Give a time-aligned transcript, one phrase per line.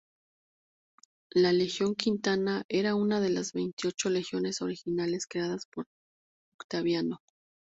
[1.29, 2.35] La legión Quinta
[2.69, 5.85] era una de las veintiocho legiones originales creadas por
[6.59, 7.19] Octaviano.